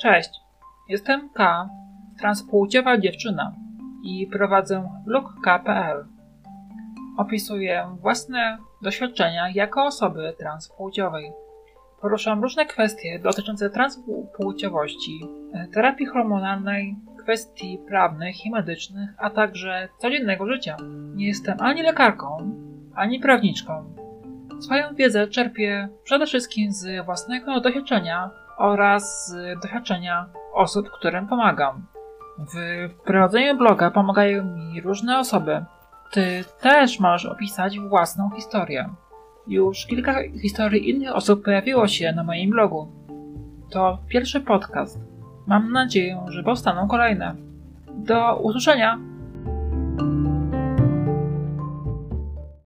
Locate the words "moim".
42.24-42.50